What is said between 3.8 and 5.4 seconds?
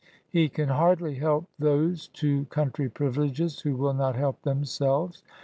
not help themselves.